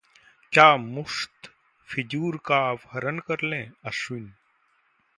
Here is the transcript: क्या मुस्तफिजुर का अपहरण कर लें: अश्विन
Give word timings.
क्या 0.53 0.77
मुस्तफिजुर 0.77 2.39
का 2.45 2.57
अपहरण 2.71 3.19
कर 3.19 3.41
लें: 3.43 3.71
अश्विन 3.85 4.31